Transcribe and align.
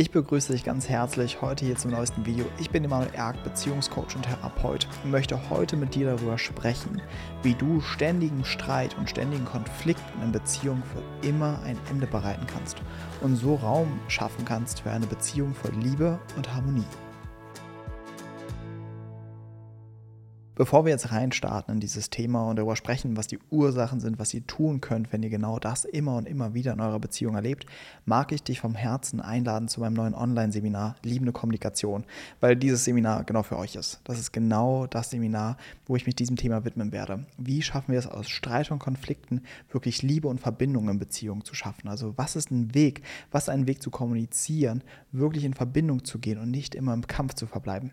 Ich 0.00 0.10
begrüße 0.10 0.54
dich 0.54 0.64
ganz 0.64 0.88
herzlich 0.88 1.42
heute 1.42 1.66
hier 1.66 1.76
zum 1.76 1.90
neuesten 1.90 2.24
Video. 2.24 2.46
Ich 2.58 2.70
bin 2.70 2.82
Emanuel 2.82 3.12
Erk, 3.12 3.44
Beziehungscoach 3.44 4.16
und 4.16 4.22
Therapeut 4.22 4.88
und 5.04 5.10
möchte 5.10 5.50
heute 5.50 5.76
mit 5.76 5.94
dir 5.94 6.06
darüber 6.16 6.38
sprechen, 6.38 7.02
wie 7.42 7.52
du 7.52 7.82
ständigen 7.82 8.42
Streit 8.46 8.96
und 8.96 9.10
ständigen 9.10 9.44
Konflikten 9.44 10.22
in 10.22 10.32
Beziehungen 10.32 10.82
für 10.84 11.28
immer 11.28 11.60
ein 11.66 11.76
Ende 11.90 12.06
bereiten 12.06 12.46
kannst 12.46 12.78
und 13.20 13.36
so 13.36 13.56
Raum 13.56 14.00
schaffen 14.08 14.46
kannst 14.46 14.80
für 14.80 14.90
eine 14.90 15.06
Beziehung 15.06 15.52
voll 15.52 15.74
Liebe 15.78 16.18
und 16.34 16.54
Harmonie. 16.54 16.86
Bevor 20.60 20.84
wir 20.84 20.90
jetzt 20.90 21.10
reinstarten 21.10 21.72
in 21.72 21.80
dieses 21.80 22.10
Thema 22.10 22.50
und 22.50 22.56
darüber 22.56 22.76
sprechen, 22.76 23.16
was 23.16 23.26
die 23.26 23.38
Ursachen 23.48 23.98
sind, 23.98 24.18
was 24.18 24.34
ihr 24.34 24.46
tun 24.46 24.82
könnt, 24.82 25.10
wenn 25.10 25.22
ihr 25.22 25.30
genau 25.30 25.58
das 25.58 25.86
immer 25.86 26.16
und 26.16 26.28
immer 26.28 26.52
wieder 26.52 26.74
in 26.74 26.82
eurer 26.82 26.98
Beziehung 26.98 27.34
erlebt, 27.34 27.64
mag 28.04 28.30
ich 28.30 28.42
dich 28.42 28.60
vom 28.60 28.74
Herzen 28.74 29.22
einladen 29.22 29.68
zu 29.68 29.80
meinem 29.80 29.94
neuen 29.94 30.14
Online-Seminar 30.14 30.96
Liebende 31.02 31.32
Kommunikation, 31.32 32.04
weil 32.40 32.56
dieses 32.56 32.84
Seminar 32.84 33.24
genau 33.24 33.42
für 33.42 33.56
euch 33.56 33.74
ist. 33.74 34.02
Das 34.04 34.18
ist 34.18 34.32
genau 34.32 34.86
das 34.86 35.08
Seminar, 35.08 35.56
wo 35.86 35.96
ich 35.96 36.04
mich 36.04 36.14
diesem 36.14 36.36
Thema 36.36 36.62
widmen 36.62 36.92
werde. 36.92 37.24
Wie 37.38 37.62
schaffen 37.62 37.92
wir 37.92 37.98
es 37.98 38.06
aus 38.06 38.28
Streit 38.28 38.70
und 38.70 38.80
Konflikten 38.80 39.40
wirklich 39.70 40.02
Liebe 40.02 40.28
und 40.28 40.42
Verbindung 40.42 40.90
in 40.90 40.98
Beziehungen 40.98 41.42
zu 41.42 41.54
schaffen? 41.54 41.88
Also 41.88 42.12
was 42.18 42.36
ist 42.36 42.50
ein 42.50 42.74
Weg, 42.74 43.00
was 43.30 43.44
ist 43.44 43.48
ein 43.48 43.66
Weg 43.66 43.80
zu 43.82 43.88
kommunizieren, 43.88 44.84
wirklich 45.10 45.44
in 45.44 45.54
Verbindung 45.54 46.04
zu 46.04 46.18
gehen 46.18 46.36
und 46.36 46.50
nicht 46.50 46.74
immer 46.74 46.92
im 46.92 47.06
Kampf 47.06 47.32
zu 47.32 47.46
verbleiben? 47.46 47.92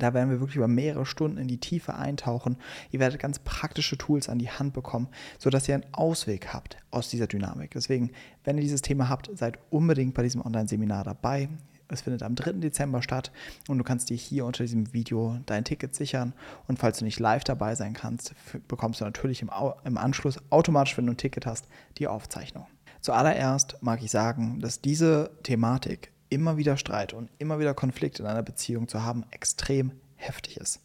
Da 0.00 0.14
werden 0.14 0.30
wir 0.30 0.40
wirklich 0.40 0.56
über 0.56 0.68
mehrere 0.68 1.06
Stunden 1.06 1.38
in 1.38 1.48
die 1.48 1.60
Tiefe 1.60 1.94
eintauchen. 1.94 2.56
Ihr 2.90 3.00
werdet 3.00 3.20
ganz 3.20 3.38
praktische 3.38 3.96
Tools 3.96 4.28
an 4.28 4.38
die 4.38 4.50
Hand 4.50 4.72
bekommen, 4.72 5.08
sodass 5.38 5.68
ihr 5.68 5.74
einen 5.74 5.92
Ausweg 5.92 6.52
habt 6.52 6.76
aus 6.90 7.08
dieser 7.08 7.26
Dynamik. 7.26 7.70
Deswegen, 7.72 8.10
wenn 8.44 8.56
ihr 8.56 8.62
dieses 8.62 8.82
Thema 8.82 9.08
habt, 9.08 9.30
seid 9.36 9.58
unbedingt 9.70 10.14
bei 10.14 10.22
diesem 10.22 10.44
Online-Seminar 10.44 11.04
dabei. 11.04 11.48
Es 11.92 12.02
findet 12.02 12.22
am 12.22 12.34
3. 12.34 12.52
Dezember 12.52 13.02
statt 13.02 13.32
und 13.68 13.78
du 13.78 13.84
kannst 13.84 14.10
dir 14.10 14.16
hier 14.16 14.46
unter 14.46 14.62
diesem 14.62 14.92
Video 14.92 15.38
dein 15.46 15.64
Ticket 15.64 15.94
sichern. 15.94 16.34
Und 16.68 16.78
falls 16.78 16.98
du 16.98 17.04
nicht 17.04 17.18
live 17.18 17.44
dabei 17.44 17.74
sein 17.74 17.94
kannst, 17.94 18.34
bekommst 18.68 19.00
du 19.00 19.04
natürlich 19.04 19.42
im, 19.42 19.50
im 19.84 19.98
Anschluss 19.98 20.38
automatisch, 20.50 20.96
wenn 20.96 21.06
du 21.06 21.12
ein 21.12 21.18
Ticket 21.18 21.46
hast, 21.46 21.66
die 21.98 22.06
Aufzeichnung. 22.06 22.66
Zuallererst 23.00 23.78
mag 23.80 24.02
ich 24.02 24.10
sagen, 24.10 24.60
dass 24.60 24.80
diese 24.80 25.30
Thematik 25.42 26.12
immer 26.30 26.56
wieder 26.56 26.76
Streit 26.76 27.12
und 27.12 27.28
immer 27.38 27.58
wieder 27.58 27.74
Konflikt 27.74 28.20
in 28.20 28.26
einer 28.26 28.42
Beziehung 28.42 28.88
zu 28.88 29.02
haben, 29.02 29.24
extrem 29.30 29.92
heftig 30.16 30.56
ist. 30.56 30.80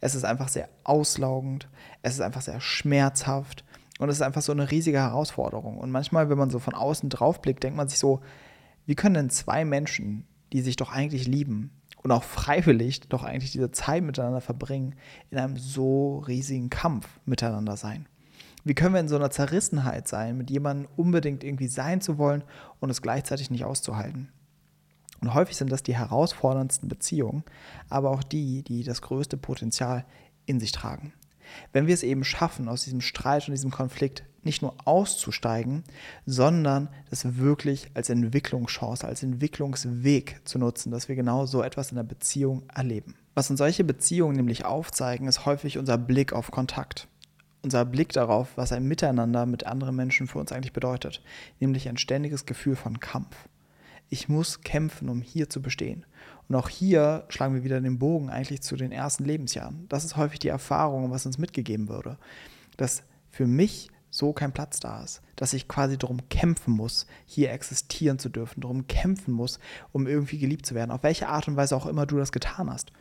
Es 0.00 0.14
ist 0.14 0.24
einfach 0.24 0.48
sehr 0.48 0.68
auslaugend, 0.84 1.68
es 2.02 2.14
ist 2.14 2.20
einfach 2.20 2.42
sehr 2.42 2.60
schmerzhaft 2.60 3.64
und 3.98 4.08
es 4.08 4.16
ist 4.16 4.22
einfach 4.22 4.42
so 4.42 4.52
eine 4.52 4.70
riesige 4.70 4.98
Herausforderung. 4.98 5.78
Und 5.78 5.90
manchmal, 5.90 6.28
wenn 6.30 6.38
man 6.38 6.50
so 6.50 6.58
von 6.58 6.74
außen 6.74 7.08
drauf 7.08 7.42
blickt, 7.42 7.64
denkt 7.64 7.76
man 7.76 7.88
sich 7.88 7.98
so, 7.98 8.20
wie 8.86 8.94
können 8.94 9.14
denn 9.14 9.30
zwei 9.30 9.64
Menschen, 9.64 10.26
die 10.52 10.60
sich 10.60 10.76
doch 10.76 10.92
eigentlich 10.92 11.26
lieben 11.26 11.70
und 12.02 12.10
auch 12.10 12.24
freiwillig 12.24 13.00
doch 13.08 13.22
eigentlich 13.24 13.52
diese 13.52 13.70
Zeit 13.70 14.02
miteinander 14.02 14.40
verbringen, 14.40 14.94
in 15.30 15.38
einem 15.38 15.56
so 15.56 16.18
riesigen 16.18 16.70
Kampf 16.70 17.08
miteinander 17.24 17.76
sein? 17.76 18.08
Wie 18.64 18.74
können 18.74 18.94
wir 18.94 19.00
in 19.00 19.08
so 19.08 19.16
einer 19.16 19.30
Zerrissenheit 19.30 20.06
sein, 20.06 20.36
mit 20.36 20.50
jemandem 20.50 20.88
unbedingt 20.96 21.42
irgendwie 21.42 21.66
sein 21.66 22.00
zu 22.00 22.18
wollen 22.18 22.44
und 22.78 22.90
es 22.90 23.02
gleichzeitig 23.02 23.50
nicht 23.50 23.64
auszuhalten? 23.64 24.28
Und 25.22 25.34
häufig 25.34 25.56
sind 25.56 25.70
das 25.70 25.84
die 25.84 25.96
herausforderndsten 25.96 26.88
Beziehungen, 26.88 27.44
aber 27.88 28.10
auch 28.10 28.24
die, 28.24 28.62
die 28.62 28.82
das 28.82 29.02
größte 29.02 29.36
Potenzial 29.36 30.04
in 30.46 30.58
sich 30.58 30.72
tragen. 30.72 31.12
Wenn 31.72 31.86
wir 31.86 31.94
es 31.94 32.02
eben 32.02 32.24
schaffen, 32.24 32.68
aus 32.68 32.84
diesem 32.84 33.00
Streit 33.00 33.46
und 33.46 33.52
diesem 33.52 33.70
Konflikt 33.70 34.24
nicht 34.42 34.62
nur 34.62 34.74
auszusteigen, 34.84 35.84
sondern 36.26 36.88
das 37.10 37.36
wirklich 37.36 37.90
als 37.94 38.10
Entwicklungschance, 38.10 39.06
als 39.06 39.22
Entwicklungsweg 39.22 40.40
zu 40.44 40.58
nutzen, 40.58 40.90
dass 40.90 41.08
wir 41.08 41.14
genau 41.14 41.46
so 41.46 41.62
etwas 41.62 41.90
in 41.90 41.96
der 41.96 42.02
Beziehung 42.02 42.64
erleben. 42.74 43.14
Was 43.34 43.48
uns 43.48 43.58
solche 43.58 43.84
Beziehungen 43.84 44.34
nämlich 44.34 44.64
aufzeigen, 44.64 45.28
ist 45.28 45.46
häufig 45.46 45.78
unser 45.78 45.98
Blick 45.98 46.32
auf 46.32 46.50
Kontakt. 46.50 47.06
Unser 47.62 47.84
Blick 47.84 48.12
darauf, 48.12 48.48
was 48.56 48.72
ein 48.72 48.88
Miteinander 48.88 49.46
mit 49.46 49.66
anderen 49.66 49.94
Menschen 49.94 50.26
für 50.26 50.40
uns 50.40 50.50
eigentlich 50.50 50.72
bedeutet, 50.72 51.22
nämlich 51.60 51.88
ein 51.88 51.96
ständiges 51.96 52.44
Gefühl 52.44 52.74
von 52.74 52.98
Kampf 52.98 53.36
ich 54.12 54.28
muss 54.28 54.60
kämpfen, 54.60 55.08
um 55.08 55.22
hier 55.22 55.48
zu 55.48 55.62
bestehen. 55.62 56.04
Und 56.46 56.54
auch 56.54 56.68
hier 56.68 57.24
schlagen 57.30 57.54
wir 57.54 57.64
wieder 57.64 57.80
den 57.80 57.98
Bogen 57.98 58.28
eigentlich 58.28 58.60
zu 58.60 58.76
den 58.76 58.92
ersten 58.92 59.24
Lebensjahren. 59.24 59.86
Das 59.88 60.04
ist 60.04 60.18
häufig 60.18 60.38
die 60.38 60.48
Erfahrung, 60.48 61.10
was 61.10 61.24
uns 61.24 61.38
mitgegeben 61.38 61.88
würde, 61.88 62.18
dass 62.76 63.04
für 63.30 63.46
mich 63.46 63.88
so 64.10 64.34
kein 64.34 64.52
Platz 64.52 64.80
da 64.80 65.02
ist, 65.02 65.22
dass 65.36 65.54
ich 65.54 65.66
quasi 65.66 65.96
darum 65.96 66.28
kämpfen 66.28 66.74
muss, 66.74 67.06
hier 67.24 67.52
existieren 67.52 68.18
zu 68.18 68.28
dürfen, 68.28 68.60
darum 68.60 68.86
kämpfen 68.86 69.32
muss, 69.32 69.58
um 69.92 70.06
irgendwie 70.06 70.36
geliebt 70.36 70.66
zu 70.66 70.74
werden, 70.74 70.90
auf 70.90 71.02
welche 71.02 71.28
Art 71.28 71.48
und 71.48 71.56
Weise 71.56 71.74
auch 71.74 71.86
immer 71.86 72.04
du 72.04 72.18
das 72.18 72.32
getan 72.32 72.70
hast. 72.70 72.92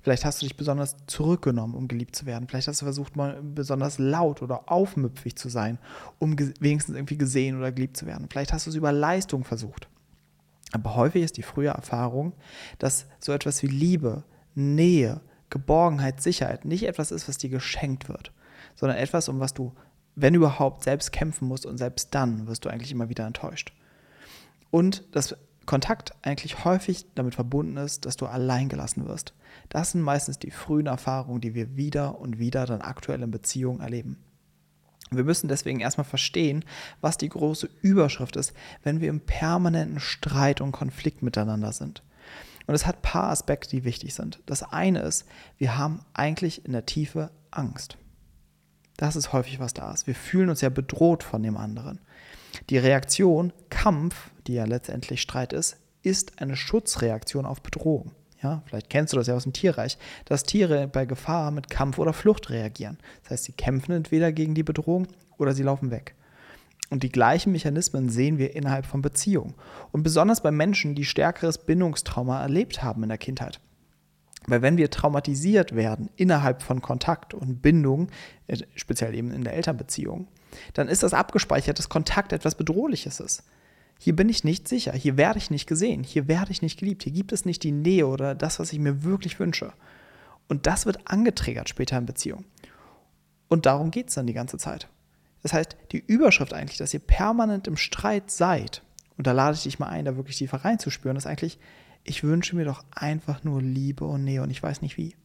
Vielleicht 0.00 0.24
hast 0.24 0.40
du 0.40 0.46
dich 0.46 0.56
besonders 0.56 0.96
zurückgenommen, 1.08 1.74
um 1.74 1.88
geliebt 1.88 2.16
zu 2.16 2.24
werden. 2.24 2.48
Vielleicht 2.48 2.68
hast 2.68 2.80
du 2.80 2.86
versucht, 2.86 3.16
mal 3.16 3.42
besonders 3.42 3.98
laut 3.98 4.40
oder 4.40 4.72
aufmüpfig 4.72 5.36
zu 5.36 5.50
sein, 5.50 5.78
um 6.18 6.38
wenigstens 6.38 6.94
irgendwie 6.94 7.18
gesehen 7.18 7.58
oder 7.58 7.70
geliebt 7.70 7.98
zu 7.98 8.06
werden. 8.06 8.28
Vielleicht 8.30 8.54
hast 8.54 8.64
du 8.64 8.70
es 8.70 8.76
über 8.76 8.92
Leistung 8.92 9.44
versucht. 9.44 9.90
Aber 10.72 10.96
häufig 10.96 11.22
ist 11.22 11.36
die 11.36 11.42
frühe 11.42 11.68
Erfahrung, 11.68 12.34
dass 12.78 13.06
so 13.20 13.32
etwas 13.32 13.62
wie 13.62 13.68
Liebe, 13.68 14.24
Nähe, 14.54 15.20
Geborgenheit, 15.50 16.20
Sicherheit 16.20 16.64
nicht 16.64 16.86
etwas 16.86 17.10
ist, 17.10 17.28
was 17.28 17.38
dir 17.38 17.50
geschenkt 17.50 18.08
wird, 18.08 18.32
sondern 18.76 18.98
etwas, 18.98 19.28
um 19.28 19.40
was 19.40 19.54
du, 19.54 19.72
wenn 20.14 20.34
überhaupt, 20.34 20.82
selbst 20.82 21.12
kämpfen 21.12 21.48
musst 21.48 21.64
und 21.64 21.78
selbst 21.78 22.14
dann 22.14 22.46
wirst 22.46 22.64
du 22.64 22.68
eigentlich 22.68 22.92
immer 22.92 23.08
wieder 23.08 23.26
enttäuscht. 23.26 23.72
Und 24.70 25.04
dass 25.12 25.36
Kontakt 25.64 26.12
eigentlich 26.22 26.64
häufig 26.64 27.06
damit 27.14 27.34
verbunden 27.34 27.76
ist, 27.76 28.06
dass 28.06 28.16
du 28.16 28.26
allein 28.26 28.68
gelassen 28.68 29.06
wirst. 29.06 29.34
Das 29.68 29.92
sind 29.92 30.00
meistens 30.00 30.38
die 30.38 30.50
frühen 30.50 30.86
Erfahrungen, 30.86 31.40
die 31.40 31.54
wir 31.54 31.76
wieder 31.76 32.18
und 32.18 32.38
wieder 32.38 32.64
dann 32.66 32.80
aktuell 32.80 33.22
in 33.22 33.30
Beziehungen 33.30 33.80
erleben. 33.80 34.16
Wir 35.10 35.24
müssen 35.24 35.48
deswegen 35.48 35.80
erstmal 35.80 36.04
verstehen, 36.04 36.64
was 37.00 37.16
die 37.16 37.28
große 37.28 37.68
Überschrift 37.82 38.36
ist, 38.36 38.52
wenn 38.82 39.00
wir 39.00 39.08
im 39.08 39.20
permanenten 39.20 40.00
Streit 40.00 40.60
und 40.60 40.72
Konflikt 40.72 41.22
miteinander 41.22 41.72
sind. 41.72 42.02
Und 42.66 42.74
es 42.74 42.86
hat 42.86 42.96
ein 42.96 43.02
paar 43.02 43.30
Aspekte, 43.30 43.70
die 43.70 43.84
wichtig 43.84 44.14
sind. 44.14 44.40
Das 44.44 44.62
eine 44.62 45.00
ist, 45.00 45.24
wir 45.56 45.78
haben 45.78 46.04
eigentlich 46.12 46.66
in 46.66 46.72
der 46.72 46.84
Tiefe 46.84 47.30
Angst. 47.50 47.96
Das 48.98 49.16
ist 49.16 49.32
häufig, 49.32 49.58
was 49.58 49.72
da 49.72 49.92
ist. 49.92 50.06
Wir 50.06 50.14
fühlen 50.14 50.50
uns 50.50 50.60
ja 50.60 50.68
bedroht 50.68 51.22
von 51.22 51.42
dem 51.42 51.56
anderen. 51.56 52.00
Die 52.68 52.78
Reaktion 52.78 53.52
Kampf, 53.70 54.30
die 54.46 54.54
ja 54.54 54.64
letztendlich 54.64 55.22
Streit 55.22 55.52
ist, 55.52 55.78
ist 56.02 56.42
eine 56.42 56.56
Schutzreaktion 56.56 57.46
auf 57.46 57.62
Bedrohung. 57.62 58.12
Ja, 58.42 58.62
vielleicht 58.66 58.88
kennst 58.88 59.12
du 59.12 59.16
das 59.16 59.26
ja 59.26 59.34
aus 59.34 59.42
dem 59.42 59.52
Tierreich, 59.52 59.98
dass 60.24 60.44
Tiere 60.44 60.86
bei 60.86 61.06
Gefahr 61.06 61.50
mit 61.50 61.70
Kampf 61.70 61.98
oder 61.98 62.12
Flucht 62.12 62.50
reagieren. 62.50 62.98
Das 63.22 63.32
heißt, 63.32 63.44
sie 63.44 63.52
kämpfen 63.52 63.92
entweder 63.92 64.32
gegen 64.32 64.54
die 64.54 64.62
Bedrohung 64.62 65.08
oder 65.38 65.54
sie 65.54 65.64
laufen 65.64 65.90
weg. 65.90 66.14
Und 66.90 67.02
die 67.02 67.12
gleichen 67.12 67.52
Mechanismen 67.52 68.08
sehen 68.08 68.38
wir 68.38 68.54
innerhalb 68.54 68.86
von 68.86 69.02
Beziehungen. 69.02 69.54
Und 69.92 70.04
besonders 70.04 70.42
bei 70.42 70.50
Menschen, 70.50 70.94
die 70.94 71.04
stärkeres 71.04 71.58
Bindungstrauma 71.58 72.40
erlebt 72.40 72.82
haben 72.82 73.02
in 73.02 73.08
der 73.10 73.18
Kindheit. 73.18 73.60
Weil 74.46 74.62
wenn 74.62 74.78
wir 74.78 74.90
traumatisiert 74.90 75.74
werden 75.74 76.08
innerhalb 76.16 76.62
von 76.62 76.80
Kontakt 76.80 77.34
und 77.34 77.60
Bindung, 77.60 78.08
äh, 78.46 78.56
speziell 78.76 79.14
eben 79.14 79.30
in 79.32 79.44
der 79.44 79.52
Elternbeziehung, 79.54 80.28
dann 80.72 80.88
ist 80.88 81.02
das 81.02 81.12
abgespeichert, 81.12 81.78
dass 81.78 81.90
Kontakt 81.90 82.32
etwas 82.32 82.54
Bedrohliches 82.54 83.20
ist. 83.20 83.42
Hier 83.98 84.14
bin 84.14 84.28
ich 84.28 84.44
nicht 84.44 84.68
sicher, 84.68 84.92
hier 84.92 85.16
werde 85.16 85.38
ich 85.38 85.50
nicht 85.50 85.66
gesehen, 85.66 86.04
hier 86.04 86.28
werde 86.28 86.52
ich 86.52 86.62
nicht 86.62 86.78
geliebt, 86.78 87.02
hier 87.02 87.12
gibt 87.12 87.32
es 87.32 87.44
nicht 87.44 87.64
die 87.64 87.72
Nähe 87.72 88.06
oder 88.06 88.36
das, 88.36 88.60
was 88.60 88.72
ich 88.72 88.78
mir 88.78 89.02
wirklich 89.02 89.40
wünsche. 89.40 89.72
Und 90.46 90.66
das 90.66 90.86
wird 90.86 91.00
angetriggert 91.04 91.68
später 91.68 91.98
in 91.98 92.06
Beziehung. 92.06 92.44
Und 93.48 93.66
darum 93.66 93.90
geht 93.90 94.08
es 94.08 94.14
dann 94.14 94.26
die 94.26 94.34
ganze 94.34 94.56
Zeit. 94.56 94.88
Das 95.42 95.52
heißt, 95.52 95.76
die 95.92 96.02
Überschrift 96.06 96.52
eigentlich, 96.52 96.78
dass 96.78 96.94
ihr 96.94 97.00
permanent 97.00 97.66
im 97.66 97.76
Streit 97.76 98.30
seid, 98.30 98.82
und 99.16 99.26
da 99.26 99.32
lade 99.32 99.56
ich 99.56 99.64
dich 99.64 99.78
mal 99.78 99.88
ein, 99.88 100.04
da 100.04 100.16
wirklich 100.16 100.38
tiefer 100.38 100.58
reinzuspüren, 100.58 101.16
ist 101.16 101.26
eigentlich, 101.26 101.58
ich 102.04 102.22
wünsche 102.22 102.54
mir 102.54 102.64
doch 102.64 102.84
einfach 102.92 103.42
nur 103.42 103.60
Liebe 103.60 104.04
und 104.04 104.24
Nähe 104.24 104.42
und 104.42 104.50
ich 104.50 104.62
weiß 104.62 104.80
nicht 104.80 104.96
wie. 104.96 105.16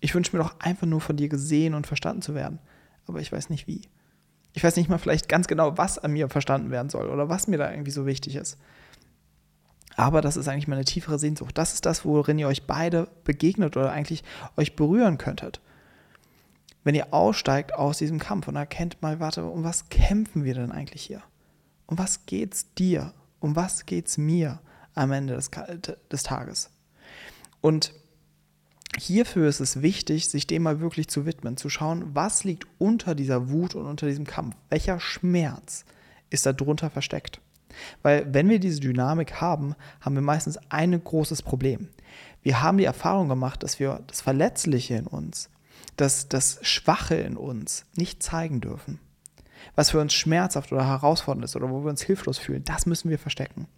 Ich 0.00 0.14
wünsche 0.14 0.34
mir 0.34 0.42
doch 0.42 0.58
einfach 0.60 0.86
nur 0.86 1.00
von 1.00 1.16
dir 1.16 1.28
gesehen 1.28 1.74
und 1.74 1.86
verstanden 1.86 2.22
zu 2.22 2.34
werden, 2.34 2.58
aber 3.06 3.20
ich 3.20 3.30
weiß 3.30 3.50
nicht 3.50 3.66
wie. 3.66 3.82
Ich 4.52 4.62
weiß 4.62 4.76
nicht 4.76 4.88
mal 4.88 4.98
vielleicht 4.98 5.28
ganz 5.28 5.46
genau, 5.46 5.78
was 5.78 5.98
an 5.98 6.12
mir 6.12 6.28
verstanden 6.28 6.70
werden 6.70 6.90
soll 6.90 7.08
oder 7.08 7.28
was 7.28 7.48
mir 7.48 7.58
da 7.58 7.70
irgendwie 7.70 7.90
so 7.90 8.06
wichtig 8.06 8.36
ist. 8.36 8.58
Aber 9.96 10.20
das 10.20 10.36
ist 10.36 10.48
eigentlich 10.48 10.68
meine 10.68 10.84
tiefere 10.84 11.18
Sehnsucht. 11.18 11.56
Das 11.56 11.74
ist 11.74 11.86
das, 11.86 12.04
worin 12.04 12.38
ihr 12.38 12.48
euch 12.48 12.66
beide 12.66 13.08
begegnet 13.24 13.76
oder 13.76 13.92
eigentlich 13.92 14.24
euch 14.56 14.76
berühren 14.76 15.18
könntet. 15.18 15.60
Wenn 16.84 16.94
ihr 16.94 17.12
aussteigt 17.12 17.74
aus 17.74 17.98
diesem 17.98 18.18
Kampf 18.18 18.48
und 18.48 18.56
erkennt 18.56 19.00
mal, 19.02 19.20
warte, 19.20 19.44
um 19.44 19.64
was 19.64 19.88
kämpfen 19.88 20.44
wir 20.44 20.54
denn 20.54 20.72
eigentlich 20.72 21.02
hier? 21.02 21.22
Um 21.86 21.98
was 21.98 22.26
geht's 22.26 22.74
dir? 22.74 23.12
Um 23.40 23.54
was 23.54 23.86
geht's 23.86 24.18
mir 24.18 24.60
am 24.94 25.12
Ende 25.12 25.34
des, 25.34 25.50
des 26.10 26.22
Tages? 26.22 26.70
Und 27.60 27.94
hierfür 28.98 29.48
ist 29.48 29.60
es 29.60 29.82
wichtig, 29.82 30.28
sich 30.28 30.46
dem 30.46 30.62
mal 30.62 30.80
wirklich 30.80 31.08
zu 31.08 31.26
widmen, 31.26 31.56
zu 31.56 31.68
schauen, 31.68 32.14
was 32.14 32.44
liegt 32.44 32.66
unter 32.78 33.14
dieser 33.14 33.50
Wut 33.50 33.74
und 33.74 33.86
unter 33.86 34.06
diesem 34.06 34.26
Kampf? 34.26 34.56
Welcher 34.68 35.00
Schmerz 35.00 35.84
ist 36.30 36.46
da 36.46 36.52
drunter 36.52 36.90
versteckt? 36.90 37.40
Weil 38.02 38.26
wenn 38.32 38.48
wir 38.48 38.58
diese 38.58 38.80
Dynamik 38.80 39.40
haben, 39.40 39.74
haben 40.00 40.14
wir 40.14 40.22
meistens 40.22 40.58
ein 40.68 41.02
großes 41.02 41.42
Problem. 41.42 41.88
Wir 42.42 42.60
haben 42.60 42.78
die 42.78 42.84
Erfahrung 42.84 43.28
gemacht, 43.28 43.62
dass 43.62 43.80
wir 43.80 44.02
das 44.06 44.20
Verletzliche 44.20 44.94
in 44.94 45.06
uns, 45.06 45.48
das, 45.96 46.28
das 46.28 46.58
Schwache 46.62 47.14
in 47.14 47.36
uns 47.36 47.86
nicht 47.96 48.22
zeigen 48.22 48.60
dürfen. 48.60 48.98
Was 49.74 49.90
für 49.90 50.00
uns 50.00 50.12
schmerzhaft 50.12 50.72
oder 50.72 50.86
herausfordernd 50.86 51.44
ist 51.44 51.56
oder 51.56 51.70
wo 51.70 51.82
wir 51.82 51.90
uns 51.90 52.02
hilflos 52.02 52.38
fühlen, 52.38 52.64
das 52.64 52.84
müssen 52.84 53.10
wir 53.10 53.18
verstecken. 53.18 53.68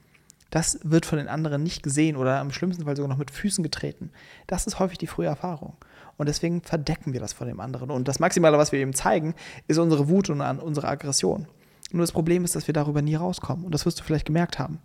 Das 0.50 0.78
wird 0.82 1.06
von 1.06 1.18
den 1.18 1.28
anderen 1.28 1.62
nicht 1.62 1.82
gesehen 1.82 2.16
oder 2.16 2.40
im 2.40 2.52
schlimmsten 2.52 2.84
Fall 2.84 2.96
sogar 2.96 3.08
noch 3.08 3.18
mit 3.18 3.30
Füßen 3.30 3.62
getreten. 3.62 4.10
Das 4.46 4.66
ist 4.66 4.78
häufig 4.78 4.98
die 4.98 5.06
frühe 5.06 5.26
Erfahrung. 5.26 5.76
Und 6.16 6.28
deswegen 6.28 6.62
verdecken 6.62 7.12
wir 7.12 7.20
das 7.20 7.32
vor 7.32 7.46
dem 7.46 7.60
anderen. 7.60 7.90
Und 7.90 8.06
das 8.06 8.20
Maximale, 8.20 8.56
was 8.56 8.70
wir 8.70 8.78
eben 8.78 8.94
zeigen, 8.94 9.34
ist 9.66 9.78
unsere 9.78 10.08
Wut 10.08 10.30
und 10.30 10.40
unsere 10.40 10.88
Aggression. 10.88 11.48
Nur 11.90 12.02
das 12.02 12.12
Problem 12.12 12.44
ist, 12.44 12.54
dass 12.54 12.66
wir 12.66 12.74
darüber 12.74 13.02
nie 13.02 13.16
rauskommen. 13.16 13.64
Und 13.64 13.72
das 13.74 13.84
wirst 13.84 14.00
du 14.00 14.04
vielleicht 14.04 14.26
gemerkt 14.26 14.58
haben. 14.58 14.80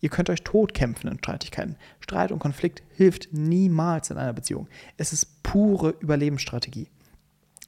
Ihr 0.00 0.10
könnt 0.10 0.28
euch 0.28 0.42
totkämpfen 0.42 1.10
in 1.10 1.18
Streitigkeiten. 1.18 1.76
Streit 2.00 2.30
und 2.30 2.38
Konflikt 2.38 2.82
hilft 2.94 3.32
niemals 3.32 4.10
in 4.10 4.18
einer 4.18 4.34
Beziehung. 4.34 4.68
Es 4.98 5.12
ist 5.12 5.42
pure 5.42 5.94
Überlebensstrategie. 6.00 6.88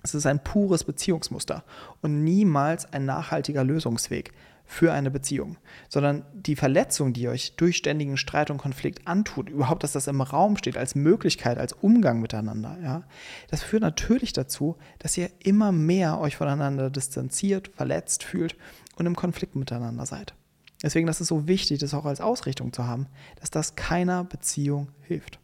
Es 0.02 0.14
ist 0.14 0.26
ein 0.26 0.42
pures 0.42 0.84
Beziehungsmuster 0.84 1.64
und 2.02 2.22
niemals 2.24 2.92
ein 2.92 3.04
nachhaltiger 3.04 3.64
Lösungsweg 3.64 4.32
für 4.64 4.92
eine 4.92 5.10
Beziehung, 5.10 5.56
sondern 5.88 6.26
die 6.34 6.54
Verletzung, 6.54 7.14
die 7.14 7.26
euch 7.28 7.56
durch 7.56 7.78
ständigen 7.78 8.18
Streit 8.18 8.50
und 8.50 8.58
Konflikt 8.58 9.08
antut, 9.08 9.48
überhaupt, 9.48 9.82
dass 9.82 9.92
das 9.92 10.08
im 10.08 10.20
Raum 10.20 10.58
steht 10.58 10.76
als 10.76 10.94
Möglichkeit, 10.94 11.56
als 11.56 11.72
Umgang 11.72 12.20
miteinander, 12.20 12.76
ja, 12.82 13.02
das 13.50 13.62
führt 13.62 13.82
natürlich 13.82 14.34
dazu, 14.34 14.76
dass 14.98 15.16
ihr 15.16 15.30
immer 15.38 15.72
mehr 15.72 16.20
euch 16.20 16.36
voneinander 16.36 16.90
distanziert, 16.90 17.68
verletzt 17.68 18.24
fühlt 18.24 18.56
und 18.96 19.06
im 19.06 19.16
Konflikt 19.16 19.56
miteinander 19.56 20.04
seid. 20.04 20.34
Deswegen 20.82 21.08
ist 21.08 21.18
so 21.18 21.48
wichtig, 21.48 21.78
das 21.80 21.94
auch 21.94 22.04
als 22.04 22.20
Ausrichtung 22.20 22.72
zu 22.72 22.86
haben, 22.86 23.06
dass 23.40 23.50
das 23.50 23.74
keiner 23.74 24.22
Beziehung 24.22 24.88
hilft. 25.00 25.40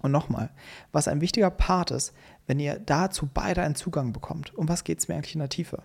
Und 0.00 0.10
nochmal, 0.10 0.50
was 0.90 1.06
ein 1.06 1.20
wichtiger 1.20 1.50
Part 1.50 1.90
ist, 1.90 2.12
wenn 2.46 2.60
ihr 2.60 2.78
dazu 2.78 3.28
beide 3.32 3.62
einen 3.62 3.74
Zugang 3.74 4.12
bekommt, 4.12 4.54
um 4.54 4.68
was 4.68 4.84
geht 4.84 4.98
es 4.98 5.08
mir 5.08 5.14
eigentlich 5.14 5.34
in 5.34 5.40
der 5.40 5.48
Tiefe? 5.48 5.82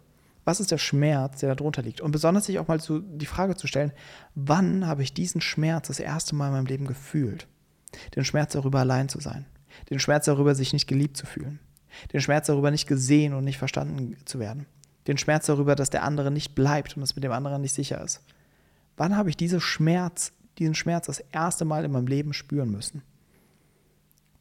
was 0.48 0.62
ist 0.62 0.71
der 0.71 0.77
Schmerz, 0.77 1.42
der 1.42 1.54
darunter 1.54 1.81
liegt? 1.81 2.00
Und 2.00 2.12
besonders 2.13 2.45
sich 2.45 2.57
auch 2.57 2.69
mal 2.69 2.80
zu, 2.80 3.01
die 3.01 3.25
Frage 3.25 3.57
zu 3.57 3.68
stellen, 3.68 3.92
wann 4.33 4.88
habe 4.88 5.04
ich 5.04 5.13
diesen 5.13 5.42
Schmerz 5.42 5.88
das 5.89 6.00
erste 6.00 6.36
Mal 6.36 6.48
in 6.48 6.54
meinem 6.54 6.65
Leben 6.68 6.88
gefühlt? 6.88 7.48
Den 8.15 8.24
Schmerz 8.24 8.54
darüber, 8.54 8.80
allein 8.80 9.09
zu 9.09 9.19
sein. 9.19 9.45
Den 9.89 10.00
Schmerz 10.00 10.24
darüber, 10.24 10.56
sich 10.56 10.71
nicht 10.71 10.88
geliebt 10.88 11.18
zu 11.18 11.25
fühlen. 11.25 11.59
Den 12.13 12.21
Schmerz 12.21 12.48
darüber, 12.48 12.71
nicht 12.71 12.88
gesehen 12.88 13.33
und 13.33 13.44
nicht 13.44 13.57
verstanden 13.57 14.15
zu 14.24 14.39
werden. 14.39 14.68
Den 15.06 15.18
Schmerz 15.18 15.48
darüber, 15.48 15.75
dass 15.75 15.89
der 15.89 16.03
andere 16.03 16.31
nicht 16.31 16.56
bleibt 16.56 16.95
und 16.95 17.03
es 17.03 17.15
mit 17.15 17.25
dem 17.25 17.33
anderen 17.33 17.62
nicht 17.62 17.74
sicher 17.74 18.01
ist. 18.01 18.21
Wann 18.95 19.18
habe 19.18 19.30
ich 19.30 19.36
diese 19.36 19.60
Schmerz, 19.60 20.31
diesen 20.60 20.75
Schmerz 20.75 21.07
das 21.07 21.19
erste 21.19 21.65
Mal 21.65 21.83
in 21.83 21.92
meinem 21.92 22.07
Leben 22.07 22.31
spüren 22.31 22.71
müssen? 22.71 23.03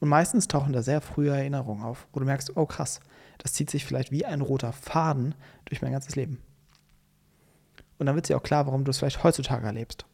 Und 0.00 0.08
meistens 0.08 0.48
tauchen 0.48 0.72
da 0.72 0.82
sehr 0.82 1.00
frühe 1.00 1.34
Erinnerungen 1.34 1.82
auf, 1.82 2.06
wo 2.12 2.20
du 2.20 2.26
merkst, 2.26 2.56
oh 2.56 2.66
krass, 2.66 3.00
das 3.38 3.52
zieht 3.52 3.70
sich 3.70 3.84
vielleicht 3.84 4.10
wie 4.10 4.26
ein 4.26 4.40
roter 4.40 4.72
Faden 4.72 5.34
durch 5.64 5.82
mein 5.82 5.92
ganzes 5.92 6.16
Leben. 6.16 6.42
Und 7.98 8.06
dann 8.06 8.14
wird 8.14 8.28
dir 8.28 8.36
auch 8.36 8.42
klar, 8.42 8.66
warum 8.66 8.84
du 8.84 8.90
es 8.90 8.98
vielleicht 8.98 9.24
heutzutage 9.24 9.66
erlebst. 9.66 10.04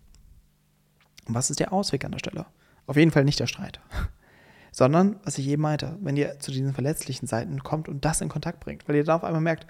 Und 1.26 1.34
was 1.34 1.50
ist 1.50 1.61
der 1.61 1.73
Ausweg 1.73 2.05
an 2.05 2.12
der 2.12 2.19
Stelle? 2.19 2.46
Auf 2.87 2.96
jeden 2.96 3.11
Fall 3.11 3.25
nicht 3.25 3.40
der 3.40 3.46
Streit. 3.46 3.81
Sondern, 4.73 5.20
was 5.25 5.38
ich 5.38 5.49
eben 5.49 5.62
meinte, 5.62 5.99
wenn 6.00 6.17
ihr 6.17 6.38
zu 6.38 6.50
diesen 6.50 6.73
verletzlichen 6.73 7.26
Seiten 7.26 7.62
kommt 7.62 7.88
und 7.88 8.05
das 8.05 8.20
in 8.20 8.29
Kontakt 8.29 8.61
bringt, 8.61 8.88
weil 8.88 8.96
ihr 8.96 9.05
dann 9.05 9.17
auf 9.17 9.25
einmal 9.25 9.43
merkt, 9.43 9.67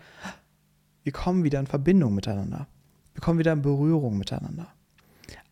wir 1.02 1.12
kommen 1.12 1.42
wieder 1.42 1.58
in 1.58 1.66
Verbindung 1.66 2.14
miteinander. 2.14 2.68
Wir 3.14 3.20
kommen 3.20 3.38
wieder 3.38 3.52
in 3.52 3.62
Berührung 3.62 4.16
miteinander. 4.16 4.68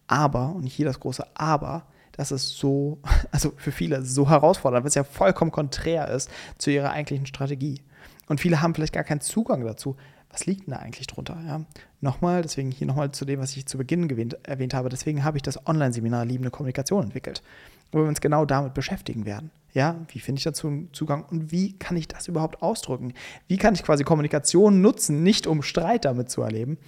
Aber, 0.06 0.54
und 0.54 0.64
hier 0.64 0.86
das 0.86 1.00
große 1.00 1.24
Aber, 1.34 1.86
das 2.20 2.32
ist 2.32 2.58
so, 2.58 2.98
also 3.30 3.52
für 3.56 3.72
viele 3.72 4.04
so 4.04 4.28
herausfordernd, 4.28 4.84
was 4.84 4.94
ja 4.94 5.04
vollkommen 5.04 5.50
konträr 5.50 6.08
ist 6.08 6.30
zu 6.58 6.70
ihrer 6.70 6.90
eigentlichen 6.90 7.26
Strategie. 7.26 7.80
Und 8.28 8.40
viele 8.40 8.60
haben 8.60 8.74
vielleicht 8.74 8.92
gar 8.92 9.04
keinen 9.04 9.22
Zugang 9.22 9.64
dazu. 9.64 9.96
Was 10.30 10.46
liegt 10.46 10.66
denn 10.66 10.74
da 10.74 10.80
eigentlich 10.80 11.08
drunter? 11.08 11.40
Ja? 11.44 11.64
Nochmal, 12.00 12.42
deswegen 12.42 12.70
hier 12.70 12.86
nochmal 12.86 13.10
zu 13.10 13.24
dem, 13.24 13.40
was 13.40 13.56
ich 13.56 13.66
zu 13.66 13.78
Beginn 13.78 14.06
gewähnt, 14.06 14.38
erwähnt 14.44 14.74
habe, 14.74 14.88
deswegen 14.88 15.24
habe 15.24 15.38
ich 15.38 15.42
das 15.42 15.66
Online-Seminar 15.66 16.24
Liebende 16.26 16.50
Kommunikation 16.50 17.04
entwickelt, 17.04 17.42
wo 17.90 18.00
wir 18.00 18.06
uns 18.06 18.20
genau 18.20 18.44
damit 18.44 18.74
beschäftigen 18.74 19.24
werden. 19.24 19.50
Ja, 19.72 19.96
wie 20.08 20.20
finde 20.20 20.38
ich 20.38 20.44
dazu 20.44 20.68
einen 20.68 20.92
Zugang 20.92 21.24
und 21.24 21.50
wie 21.50 21.78
kann 21.78 21.96
ich 21.96 22.06
das 22.06 22.28
überhaupt 22.28 22.62
ausdrücken? 22.62 23.14
Wie 23.48 23.56
kann 23.56 23.74
ich 23.74 23.82
quasi 23.82 24.04
Kommunikation 24.04 24.80
nutzen, 24.80 25.22
nicht 25.22 25.46
um 25.46 25.62
Streit 25.62 26.04
damit 26.04 26.30
zu 26.30 26.42
erleben, 26.42 26.78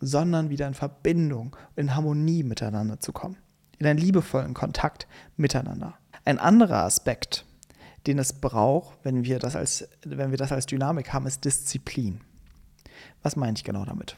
sondern 0.00 0.50
wieder 0.50 0.68
in 0.68 0.74
Verbindung, 0.74 1.56
in 1.76 1.94
Harmonie 1.94 2.42
miteinander 2.42 3.00
zu 3.00 3.12
kommen, 3.12 3.36
in 3.82 3.88
einen 3.88 3.98
liebevollen 3.98 4.54
Kontakt 4.54 5.08
miteinander. 5.36 5.94
Ein 6.24 6.38
anderer 6.38 6.84
Aspekt, 6.84 7.44
den 8.06 8.18
es 8.20 8.32
braucht, 8.32 8.96
wenn 9.02 9.24
wir 9.24 9.40
das 9.40 9.56
als, 9.56 9.88
wenn 10.04 10.30
wir 10.30 10.38
das 10.38 10.52
als 10.52 10.66
Dynamik 10.66 11.12
haben, 11.12 11.26
ist 11.26 11.44
Disziplin. 11.44 12.20
Was 13.24 13.34
meine 13.34 13.56
ich 13.56 13.64
genau 13.64 13.84
damit? 13.84 14.16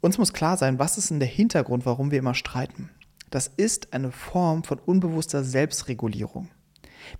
Uns 0.00 0.18
muss 0.18 0.32
klar 0.32 0.56
sein, 0.56 0.80
was 0.80 0.98
ist 0.98 1.10
denn 1.10 1.20
der 1.20 1.28
Hintergrund, 1.28 1.86
warum 1.86 2.10
wir 2.10 2.18
immer 2.18 2.34
streiten. 2.34 2.90
Das 3.30 3.46
ist 3.46 3.92
eine 3.92 4.10
Form 4.10 4.64
von 4.64 4.80
unbewusster 4.80 5.44
Selbstregulierung. 5.44 6.48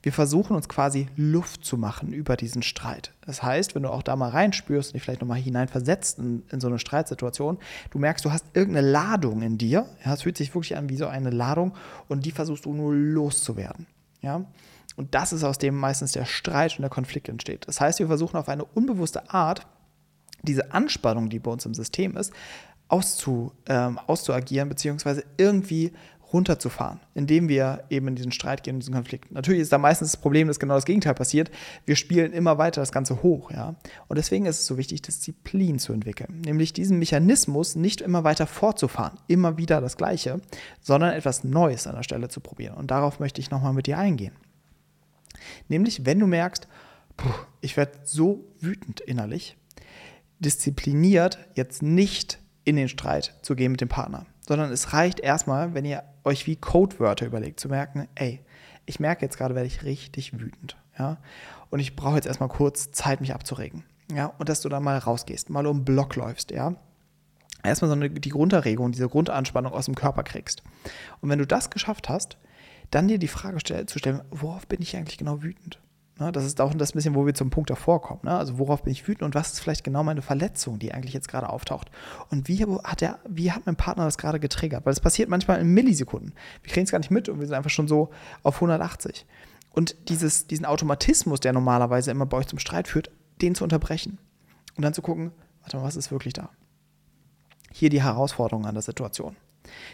Wir 0.02 0.12
versuchen 0.12 0.56
uns 0.56 0.68
quasi 0.68 1.08
Luft 1.16 1.64
zu 1.64 1.76
machen 1.76 2.12
über 2.12 2.36
diesen 2.36 2.62
Streit. 2.62 3.12
Das 3.26 3.42
heißt, 3.42 3.74
wenn 3.74 3.82
du 3.82 3.90
auch 3.90 4.02
da 4.02 4.16
mal 4.16 4.30
reinspürst 4.30 4.90
und 4.90 4.94
dich 4.94 5.02
vielleicht 5.02 5.20
nochmal 5.20 5.38
hineinversetzt 5.38 6.18
in, 6.18 6.42
in 6.50 6.60
so 6.60 6.68
eine 6.68 6.78
Streitsituation, 6.78 7.58
du 7.90 7.98
merkst, 7.98 8.24
du 8.24 8.32
hast 8.32 8.44
irgendeine 8.54 8.88
Ladung 8.88 9.42
in 9.42 9.58
dir. 9.58 9.86
Ja, 10.04 10.14
es 10.14 10.22
fühlt 10.22 10.36
sich 10.36 10.54
wirklich 10.54 10.76
an 10.76 10.88
wie 10.88 10.96
so 10.96 11.06
eine 11.06 11.30
Ladung 11.30 11.74
und 12.08 12.26
die 12.26 12.30
versuchst 12.32 12.64
du 12.64 12.72
nur 12.72 12.94
loszuwerden. 12.94 13.86
Ja? 14.22 14.44
Und 14.96 15.14
das 15.14 15.32
ist 15.32 15.44
aus 15.44 15.58
dem 15.58 15.76
meistens 15.76 16.12
der 16.12 16.24
Streit 16.24 16.76
und 16.76 16.82
der 16.82 16.90
Konflikt 16.90 17.28
entsteht. 17.28 17.66
Das 17.66 17.80
heißt, 17.80 17.98
wir 18.00 18.06
versuchen 18.06 18.36
auf 18.36 18.48
eine 18.48 18.64
unbewusste 18.64 19.30
Art, 19.32 19.66
diese 20.42 20.72
Anspannung, 20.72 21.28
die 21.28 21.38
bei 21.38 21.50
uns 21.50 21.66
im 21.66 21.74
System 21.74 22.16
ist, 22.16 22.32
auszu, 22.88 23.52
ähm, 23.66 23.98
auszuagieren, 24.06 24.68
beziehungsweise 24.68 25.24
irgendwie 25.36 25.92
runterzufahren, 26.32 27.00
indem 27.14 27.48
wir 27.48 27.84
eben 27.90 28.08
in 28.08 28.14
diesen 28.14 28.32
Streit 28.32 28.62
gehen, 28.62 28.74
in 28.74 28.80
diesen 28.80 28.94
Konflikt. 28.94 29.32
Natürlich 29.32 29.60
ist 29.60 29.72
da 29.72 29.78
meistens 29.78 30.12
das 30.12 30.20
Problem, 30.20 30.48
dass 30.48 30.60
genau 30.60 30.74
das 30.74 30.84
Gegenteil 30.84 31.14
passiert. 31.14 31.50
Wir 31.86 31.96
spielen 31.96 32.32
immer 32.32 32.58
weiter 32.58 32.80
das 32.80 32.92
Ganze 32.92 33.22
hoch, 33.22 33.50
ja. 33.50 33.74
Und 34.08 34.16
deswegen 34.16 34.46
ist 34.46 34.60
es 34.60 34.66
so 34.66 34.76
wichtig, 34.76 35.02
Disziplin 35.02 35.78
zu 35.78 35.92
entwickeln. 35.92 36.40
Nämlich 36.44 36.72
diesen 36.72 36.98
Mechanismus 36.98 37.76
nicht 37.76 38.00
immer 38.00 38.24
weiter 38.24 38.46
fortzufahren, 38.46 39.18
immer 39.26 39.56
wieder 39.56 39.80
das 39.80 39.96
Gleiche, 39.96 40.40
sondern 40.80 41.12
etwas 41.12 41.44
Neues 41.44 41.86
an 41.86 41.96
der 41.96 42.02
Stelle 42.02 42.28
zu 42.28 42.40
probieren. 42.40 42.74
Und 42.74 42.90
darauf 42.90 43.20
möchte 43.20 43.40
ich 43.40 43.50
nochmal 43.50 43.72
mit 43.72 43.86
dir 43.86 43.98
eingehen. 43.98 44.34
Nämlich, 45.68 46.06
wenn 46.06 46.18
du 46.18 46.26
merkst, 46.26 46.68
ich 47.60 47.76
werde 47.76 47.92
so 48.04 48.44
wütend 48.60 49.00
innerlich, 49.00 49.56
diszipliniert 50.38 51.38
jetzt 51.54 51.82
nicht 51.82 52.38
in 52.64 52.76
den 52.76 52.88
Streit 52.88 53.34
zu 53.42 53.54
gehen 53.54 53.72
mit 53.72 53.80
dem 53.80 53.88
Partner, 53.88 54.26
sondern 54.50 54.72
es 54.72 54.92
reicht 54.92 55.20
erstmal, 55.20 55.74
wenn 55.74 55.84
ihr 55.84 56.02
euch 56.24 56.48
wie 56.48 56.56
Codewörter 56.56 57.24
überlegt, 57.24 57.60
zu 57.60 57.68
merken, 57.68 58.08
ey, 58.16 58.40
ich 58.84 58.98
merke 58.98 59.24
jetzt 59.24 59.38
gerade, 59.38 59.54
werde 59.54 59.68
ich 59.68 59.84
richtig 59.84 60.40
wütend, 60.40 60.76
ja, 60.98 61.18
und 61.70 61.78
ich 61.78 61.94
brauche 61.94 62.16
jetzt 62.16 62.26
erstmal 62.26 62.48
kurz 62.48 62.90
Zeit, 62.90 63.20
mich 63.20 63.32
abzuregen, 63.32 63.84
ja, 64.12 64.26
und 64.26 64.48
dass 64.48 64.60
du 64.60 64.68
dann 64.68 64.82
mal 64.82 64.98
rausgehst, 64.98 65.50
mal 65.50 65.68
um 65.68 65.78
den 65.78 65.84
Block 65.84 66.16
läufst, 66.16 66.50
ja, 66.50 66.74
erstmal 67.62 67.90
so 67.90 67.94
eine, 67.94 68.10
die 68.10 68.28
Grunderregung, 68.28 68.90
diese 68.90 69.08
Grundanspannung 69.08 69.72
aus 69.72 69.84
dem 69.84 69.94
Körper 69.94 70.24
kriegst. 70.24 70.64
Und 71.20 71.28
wenn 71.28 71.38
du 71.38 71.46
das 71.46 71.70
geschafft 71.70 72.08
hast, 72.08 72.36
dann 72.90 73.06
dir 73.06 73.20
die 73.20 73.28
Frage 73.28 73.86
zu 73.86 74.00
stellen, 74.00 74.22
worauf 74.30 74.66
bin 74.66 74.82
ich 74.82 74.96
eigentlich 74.96 75.18
genau 75.18 75.44
wütend? 75.44 75.78
Ne, 76.20 76.30
das 76.32 76.44
ist 76.44 76.60
auch 76.60 76.74
das 76.74 76.92
bisschen, 76.92 77.14
wo 77.14 77.24
wir 77.24 77.32
zum 77.32 77.48
Punkt 77.48 77.70
davor 77.70 78.02
kommen. 78.02 78.20
Ne? 78.24 78.36
Also 78.36 78.58
worauf 78.58 78.82
bin 78.82 78.92
ich 78.92 79.08
wütend 79.08 79.22
und 79.22 79.34
was 79.34 79.54
ist 79.54 79.60
vielleicht 79.60 79.84
genau 79.84 80.04
meine 80.04 80.20
Verletzung, 80.20 80.78
die 80.78 80.92
eigentlich 80.92 81.14
jetzt 81.14 81.28
gerade 81.28 81.48
auftaucht? 81.48 81.90
Und 82.28 82.46
wie 82.46 82.62
hat, 82.62 83.00
der, 83.00 83.20
wie 83.26 83.50
hat 83.52 83.64
mein 83.64 83.76
Partner 83.76 84.04
das 84.04 84.18
gerade 84.18 84.38
getriggert? 84.38 84.84
Weil 84.84 84.92
es 84.92 85.00
passiert 85.00 85.30
manchmal 85.30 85.62
in 85.62 85.68
Millisekunden. 85.68 86.34
Wir 86.62 86.70
kriegen 86.70 86.84
es 86.84 86.90
gar 86.90 86.98
nicht 86.98 87.10
mit 87.10 87.30
und 87.30 87.40
wir 87.40 87.46
sind 87.46 87.56
einfach 87.56 87.70
schon 87.70 87.88
so 87.88 88.10
auf 88.42 88.56
180. 88.56 89.24
Und 89.70 89.96
dieses, 90.10 90.46
diesen 90.46 90.66
Automatismus, 90.66 91.40
der 91.40 91.54
normalerweise 91.54 92.10
immer 92.10 92.26
bei 92.26 92.36
euch 92.36 92.48
zum 92.48 92.58
Streit 92.58 92.86
führt, 92.86 93.10
den 93.40 93.54
zu 93.54 93.64
unterbrechen. 93.64 94.18
Und 94.76 94.84
dann 94.84 94.92
zu 94.92 95.00
gucken, 95.00 95.32
warte 95.62 95.78
mal, 95.78 95.84
was 95.84 95.96
ist 95.96 96.10
wirklich 96.10 96.34
da? 96.34 96.50
Hier 97.72 97.88
die 97.88 98.02
Herausforderung 98.02 98.66
an 98.66 98.74
der 98.74 98.82
Situation. 98.82 99.36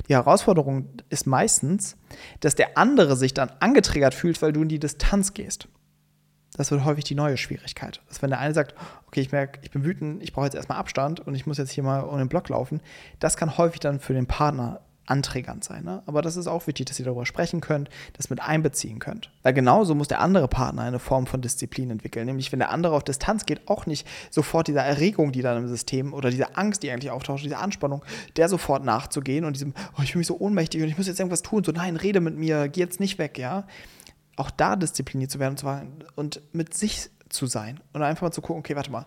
Die 0.08 0.14
Herausforderung 0.14 0.88
ist 1.08 1.28
meistens, 1.28 1.96
dass 2.40 2.56
der 2.56 2.76
andere 2.76 3.14
sich 3.14 3.32
dann 3.32 3.52
angetriggert 3.60 4.14
fühlt, 4.14 4.42
weil 4.42 4.52
du 4.52 4.62
in 4.62 4.68
die 4.68 4.80
Distanz 4.80 5.32
gehst. 5.32 5.68
Das 6.56 6.70
wird 6.70 6.84
häufig 6.84 7.04
die 7.04 7.14
neue 7.14 7.36
Schwierigkeit. 7.36 8.00
Dass 8.08 8.22
wenn 8.22 8.30
der 8.30 8.40
eine 8.40 8.54
sagt, 8.54 8.74
okay, 9.06 9.20
ich 9.20 9.32
merke, 9.32 9.60
ich 9.62 9.70
bin 9.70 9.84
wütend, 9.84 10.22
ich 10.22 10.32
brauche 10.32 10.46
jetzt 10.46 10.54
erstmal 10.54 10.78
Abstand 10.78 11.20
und 11.20 11.34
ich 11.34 11.46
muss 11.46 11.58
jetzt 11.58 11.70
hier 11.70 11.84
mal 11.84 12.00
um 12.00 12.18
den 12.18 12.28
Block 12.28 12.48
laufen, 12.48 12.80
das 13.20 13.36
kann 13.36 13.58
häufig 13.58 13.80
dann 13.80 14.00
für 14.00 14.14
den 14.14 14.26
Partner 14.26 14.80
antriggernd 15.06 15.64
sein. 15.64 15.84
Ne? 15.84 16.02
Aber 16.06 16.20
das 16.20 16.36
ist 16.36 16.46
auch 16.46 16.66
wichtig, 16.66 16.86
dass 16.86 16.98
ihr 16.98 17.04
darüber 17.04 17.26
sprechen 17.26 17.60
könnt, 17.60 17.88
das 18.14 18.28
mit 18.28 18.40
einbeziehen 18.40 18.98
könnt. 18.98 19.30
Weil 19.42 19.54
genauso 19.54 19.94
muss 19.94 20.08
der 20.08 20.20
andere 20.20 20.48
Partner 20.48 20.82
eine 20.82 20.98
Form 20.98 21.26
von 21.26 21.40
Disziplin 21.40 21.90
entwickeln. 21.90 22.26
Nämlich, 22.26 22.52
wenn 22.52 22.58
der 22.58 22.70
andere 22.70 22.94
auf 22.94 23.04
Distanz 23.04 23.46
geht, 23.46 23.68
auch 23.68 23.86
nicht 23.86 24.06
sofort 24.30 24.68
dieser 24.68 24.82
Erregung, 24.82 25.32
die 25.32 25.42
dann 25.42 25.58
im 25.58 25.68
System 25.68 26.12
oder 26.12 26.30
diese 26.30 26.56
Angst, 26.56 26.82
die 26.82 26.90
eigentlich 26.90 27.10
auftaucht, 27.10 27.44
diese 27.44 27.58
Anspannung, 27.58 28.04
der 28.36 28.48
sofort 28.48 28.84
nachzugehen 28.84 29.44
und 29.44 29.54
diesem, 29.54 29.74
oh, 29.96 30.02
ich 30.02 30.12
fühle 30.12 30.20
mich 30.20 30.26
so 30.26 30.38
ohnmächtig 30.38 30.82
und 30.82 30.88
ich 30.88 30.98
muss 30.98 31.06
jetzt 31.06 31.20
irgendwas 31.20 31.42
tun. 31.42 31.64
So, 31.64 31.72
nein, 31.72 31.96
rede 31.96 32.20
mit 32.20 32.36
mir, 32.36 32.68
geh 32.68 32.80
jetzt 32.80 33.00
nicht 33.00 33.18
weg, 33.18 33.38
ja. 33.38 33.64
Auch 34.36 34.50
da 34.50 34.76
diszipliniert 34.76 35.30
zu 35.30 35.38
werden 35.38 36.04
und, 36.14 36.42
mit 36.52 36.74
sich 36.74 37.10
zu 37.28 37.46
sein 37.46 37.80
und 37.92 38.02
einfach 38.02 38.22
mal 38.22 38.32
zu 38.32 38.42
gucken, 38.42 38.60
okay, 38.60 38.76
warte 38.76 38.90
mal, 38.90 39.06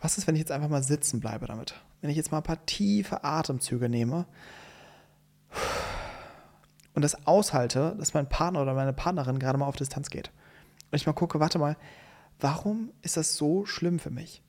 was 0.00 0.18
ist, 0.18 0.26
wenn 0.26 0.34
ich 0.34 0.40
jetzt 0.40 0.52
einfach 0.52 0.68
mal 0.68 0.82
sitzen 0.82 1.20
bleibe 1.20 1.46
damit? 1.46 1.74
Wenn 2.00 2.10
ich 2.10 2.16
jetzt 2.16 2.32
mal 2.32 2.38
ein 2.38 2.44
paar 2.44 2.64
tiefe 2.66 3.24
Atemzüge 3.24 3.88
nehme 3.88 4.26
und 6.94 7.02
das 7.02 7.26
aushalte, 7.26 7.94
dass 7.98 8.14
mein 8.14 8.28
Partner 8.28 8.62
oder 8.62 8.74
meine 8.74 8.92
Partnerin 8.92 9.38
gerade 9.38 9.58
mal 9.58 9.66
auf 9.66 9.76
Distanz 9.76 10.10
geht. 10.10 10.30
Und 10.90 10.96
ich 10.96 11.06
mal 11.06 11.12
gucke, 11.12 11.40
warte 11.40 11.58
mal, 11.58 11.76
warum 12.40 12.90
ist 13.02 13.16
das 13.16 13.36
so 13.36 13.64
schlimm 13.64 13.98
für 13.98 14.10
mich? 14.10 14.42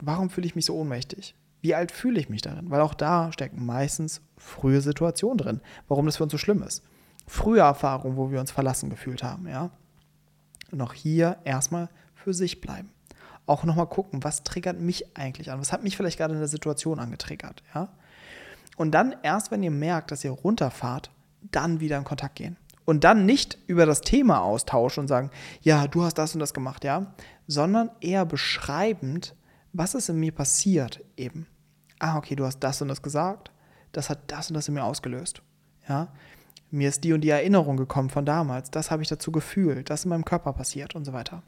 Warum 0.00 0.30
fühle 0.30 0.46
ich 0.46 0.56
mich 0.56 0.66
so 0.66 0.76
ohnmächtig? 0.76 1.34
Wie 1.60 1.74
alt 1.74 1.92
fühle 1.92 2.20
ich 2.20 2.28
mich 2.28 2.42
darin? 2.42 2.70
Weil 2.70 2.80
auch 2.80 2.94
da 2.94 3.32
stecken 3.32 3.64
meistens 3.64 4.20
frühe 4.36 4.80
Situationen 4.80 5.38
drin, 5.38 5.60
warum 5.88 6.06
das 6.06 6.16
für 6.16 6.24
uns 6.24 6.32
so 6.32 6.38
schlimm 6.38 6.62
ist. 6.62 6.82
Frühe 7.26 7.60
Erfahrungen, 7.60 8.16
wo 8.16 8.30
wir 8.30 8.40
uns 8.40 8.50
verlassen 8.50 8.90
gefühlt 8.90 9.22
haben, 9.22 9.48
ja. 9.48 9.70
Und 10.70 10.80
auch 10.80 10.92
hier 10.92 11.38
erstmal 11.44 11.88
für 12.14 12.34
sich 12.34 12.60
bleiben. 12.60 12.90
Auch 13.46 13.64
nochmal 13.64 13.86
gucken, 13.86 14.24
was 14.24 14.42
triggert 14.42 14.80
mich 14.80 15.16
eigentlich 15.16 15.50
an? 15.50 15.60
Was 15.60 15.72
hat 15.72 15.82
mich 15.82 15.96
vielleicht 15.96 16.18
gerade 16.18 16.34
in 16.34 16.40
der 16.40 16.48
Situation 16.48 16.98
angetriggert, 16.98 17.62
ja? 17.74 17.88
Und 18.76 18.90
dann 18.92 19.16
erst, 19.22 19.50
wenn 19.50 19.62
ihr 19.62 19.70
merkt, 19.70 20.10
dass 20.10 20.24
ihr 20.24 20.30
runterfahrt, 20.30 21.10
dann 21.40 21.80
wieder 21.80 21.96
in 21.96 22.04
Kontakt 22.04 22.36
gehen. 22.36 22.56
Und 22.84 23.04
dann 23.04 23.26
nicht 23.26 23.58
über 23.66 23.86
das 23.86 24.00
Thema 24.00 24.42
austauschen 24.42 25.02
und 25.02 25.08
sagen, 25.08 25.30
ja, 25.60 25.88
du 25.88 26.02
hast 26.04 26.14
das 26.14 26.34
und 26.34 26.40
das 26.40 26.54
gemacht, 26.54 26.84
ja, 26.84 27.14
sondern 27.46 27.90
eher 28.00 28.24
beschreibend, 28.24 29.34
was 29.72 29.94
ist 29.94 30.08
in 30.08 30.20
mir 30.20 30.32
passiert 30.32 31.02
eben. 31.16 31.46
Ah, 31.98 32.16
okay, 32.16 32.36
du 32.36 32.44
hast 32.44 32.60
das 32.60 32.80
und 32.82 32.88
das 32.88 33.02
gesagt, 33.02 33.50
das 33.92 34.08
hat 34.08 34.20
das 34.28 34.50
und 34.50 34.54
das 34.54 34.68
in 34.68 34.74
mir 34.74 34.84
ausgelöst. 34.84 35.42
Ja, 35.88 36.08
mir 36.70 36.88
ist 36.88 37.04
die 37.04 37.12
und 37.12 37.20
die 37.22 37.30
Erinnerung 37.30 37.76
gekommen 37.76 38.10
von 38.10 38.24
damals, 38.24 38.70
das 38.70 38.90
habe 38.90 39.02
ich 39.02 39.08
dazu 39.08 39.32
gefühlt, 39.32 39.90
das 39.90 40.04
in 40.04 40.10
meinem 40.10 40.24
Körper 40.24 40.52
passiert 40.52 40.94
und 40.94 41.04
so 41.04 41.12
weiter. 41.12 41.42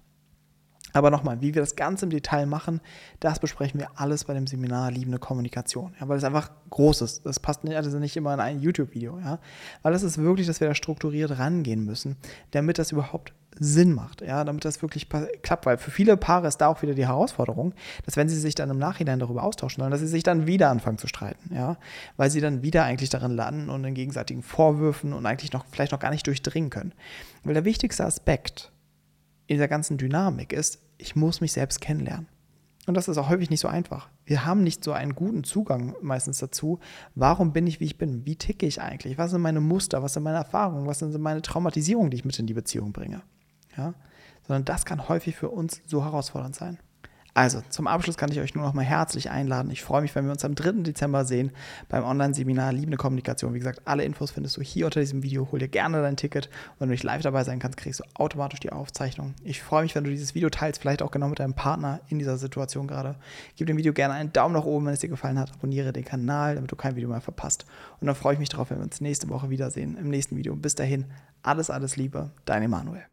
Aber 0.92 1.10
nochmal, 1.10 1.40
wie 1.40 1.54
wir 1.54 1.62
das 1.62 1.76
Ganze 1.76 2.06
im 2.06 2.10
Detail 2.10 2.46
machen, 2.46 2.80
das 3.20 3.40
besprechen 3.40 3.78
wir 3.78 3.88
alles 3.96 4.24
bei 4.24 4.34
dem 4.34 4.46
Seminar 4.46 4.90
Liebende 4.90 5.18
Kommunikation. 5.18 5.94
Ja, 6.00 6.08
weil 6.08 6.16
es 6.16 6.24
einfach 6.24 6.50
groß 6.70 7.02
ist. 7.02 7.26
Das 7.26 7.40
passt 7.40 7.64
nicht, 7.64 7.76
also 7.76 7.98
nicht 7.98 8.16
immer 8.16 8.32
in 8.32 8.40
ein 8.40 8.60
YouTube-Video. 8.60 9.18
Ja? 9.18 9.38
Weil 9.82 9.94
es 9.94 10.02
ist 10.02 10.18
wirklich, 10.18 10.46
dass 10.46 10.60
wir 10.60 10.68
da 10.68 10.74
strukturiert 10.74 11.38
rangehen 11.38 11.84
müssen, 11.84 12.16
damit 12.52 12.78
das 12.78 12.92
überhaupt 12.92 13.34
Sinn 13.60 13.92
macht, 13.92 14.20
ja, 14.20 14.44
damit 14.44 14.64
das 14.64 14.82
wirklich 14.82 15.08
klappt, 15.42 15.66
weil 15.66 15.78
für 15.78 15.90
viele 15.90 16.16
Paare 16.16 16.46
ist 16.46 16.58
da 16.58 16.68
auch 16.68 16.82
wieder 16.82 16.94
die 16.94 17.06
Herausforderung, 17.06 17.74
dass 18.04 18.16
wenn 18.16 18.28
sie 18.28 18.38
sich 18.38 18.54
dann 18.54 18.70
im 18.70 18.78
Nachhinein 18.78 19.18
darüber 19.18 19.42
austauschen 19.42 19.80
sollen, 19.80 19.90
dass 19.90 20.00
sie 20.00 20.06
sich 20.06 20.22
dann 20.22 20.46
wieder 20.46 20.70
anfangen 20.70 20.98
zu 20.98 21.08
streiten, 21.08 21.54
ja, 21.54 21.76
weil 22.16 22.30
sie 22.30 22.40
dann 22.40 22.62
wieder 22.62 22.84
eigentlich 22.84 23.10
darin 23.10 23.32
landen 23.32 23.68
und 23.68 23.84
in 23.84 23.94
gegenseitigen 23.94 24.42
Vorwürfen 24.42 25.12
und 25.12 25.26
eigentlich 25.26 25.52
noch 25.52 25.64
vielleicht 25.70 25.92
noch 25.92 25.98
gar 25.98 26.10
nicht 26.10 26.26
durchdringen 26.26 26.70
können. 26.70 26.92
Weil 27.42 27.54
der 27.54 27.64
wichtigste 27.64 28.04
Aspekt 28.04 28.72
in 29.46 29.56
dieser 29.56 29.68
ganzen 29.68 29.98
Dynamik 29.98 30.52
ist, 30.52 30.80
ich 30.98 31.16
muss 31.16 31.40
mich 31.40 31.52
selbst 31.52 31.80
kennenlernen. 31.80 32.28
Und 32.86 32.94
das 32.94 33.06
ist 33.06 33.18
auch 33.18 33.28
häufig 33.28 33.50
nicht 33.50 33.60
so 33.60 33.68
einfach. 33.68 34.08
Wir 34.24 34.46
haben 34.46 34.62
nicht 34.62 34.82
so 34.82 34.92
einen 34.92 35.14
guten 35.14 35.44
Zugang 35.44 35.94
meistens 36.00 36.38
dazu. 36.38 36.78
Warum 37.14 37.52
bin 37.52 37.66
ich, 37.66 37.80
wie 37.80 37.84
ich 37.84 37.98
bin? 37.98 38.24
Wie 38.24 38.36
ticke 38.36 38.64
ich 38.64 38.80
eigentlich? 38.80 39.18
Was 39.18 39.30
sind 39.30 39.42
meine 39.42 39.60
Muster? 39.60 40.02
Was 40.02 40.14
sind 40.14 40.22
meine 40.22 40.38
Erfahrungen? 40.38 40.86
Was 40.86 41.00
sind 41.00 41.18
meine 41.18 41.42
Traumatisierungen, 41.42 42.10
die 42.10 42.16
ich 42.16 42.24
mit 42.24 42.38
in 42.38 42.46
die 42.46 42.54
Beziehung 42.54 42.92
bringe? 42.92 43.20
Ja? 43.78 43.94
Sondern 44.46 44.64
das 44.64 44.84
kann 44.84 45.08
häufig 45.08 45.36
für 45.36 45.48
uns 45.48 45.80
so 45.86 46.04
herausfordernd 46.04 46.54
sein. 46.54 46.78
Also, 47.38 47.62
zum 47.68 47.86
Abschluss 47.86 48.16
kann 48.16 48.32
ich 48.32 48.40
euch 48.40 48.56
nur 48.56 48.64
noch 48.64 48.74
mal 48.74 48.84
herzlich 48.84 49.30
einladen. 49.30 49.70
Ich 49.70 49.84
freue 49.84 50.02
mich, 50.02 50.12
wenn 50.16 50.24
wir 50.24 50.32
uns 50.32 50.44
am 50.44 50.56
3. 50.56 50.82
Dezember 50.82 51.24
sehen 51.24 51.52
beim 51.88 52.02
Online-Seminar 52.02 52.72
Liebende 52.72 52.96
Kommunikation. 52.96 53.54
Wie 53.54 53.60
gesagt, 53.60 53.82
alle 53.84 54.02
Infos 54.02 54.32
findest 54.32 54.56
du 54.56 54.60
hier 54.60 54.86
unter 54.86 54.98
diesem 54.98 55.22
Video. 55.22 55.46
Hol 55.52 55.60
dir 55.60 55.68
gerne 55.68 56.02
dein 56.02 56.16
Ticket. 56.16 56.46
Und 56.46 56.80
wenn 56.80 56.88
du 56.88 56.92
nicht 56.94 57.04
live 57.04 57.22
dabei 57.22 57.44
sein 57.44 57.60
kannst, 57.60 57.78
kriegst 57.78 58.00
du 58.00 58.04
automatisch 58.14 58.58
die 58.58 58.72
Aufzeichnung. 58.72 59.34
Ich 59.44 59.62
freue 59.62 59.84
mich, 59.84 59.94
wenn 59.94 60.02
du 60.02 60.10
dieses 60.10 60.34
Video 60.34 60.50
teilst, 60.50 60.80
vielleicht 60.80 61.00
auch 61.00 61.12
genau 61.12 61.28
mit 61.28 61.38
deinem 61.38 61.54
Partner 61.54 62.00
in 62.08 62.18
dieser 62.18 62.38
Situation 62.38 62.88
gerade. 62.88 63.14
Gib 63.54 63.68
dem 63.68 63.76
Video 63.76 63.92
gerne 63.92 64.14
einen 64.14 64.32
Daumen 64.32 64.54
nach 64.54 64.64
oben, 64.64 64.86
wenn 64.86 64.94
es 64.94 64.98
dir 65.00 65.08
gefallen 65.08 65.38
hat. 65.38 65.52
Abonniere 65.52 65.92
den 65.92 66.04
Kanal, 66.04 66.56
damit 66.56 66.72
du 66.72 66.76
kein 66.76 66.96
Video 66.96 67.08
mehr 67.08 67.20
verpasst. 67.20 67.66
Und 68.00 68.08
dann 68.08 68.16
freue 68.16 68.32
ich 68.32 68.40
mich 68.40 68.48
darauf, 68.48 68.70
wenn 68.70 68.78
wir 68.78 68.84
uns 68.84 69.00
nächste 69.00 69.28
Woche 69.28 69.48
wiedersehen 69.48 69.96
im 69.96 70.08
nächsten 70.08 70.36
Video. 70.36 70.56
Bis 70.56 70.74
dahin, 70.74 71.04
alles, 71.44 71.70
alles 71.70 71.94
Liebe, 71.94 72.32
dein 72.46 72.64
Emanuel. 72.64 73.08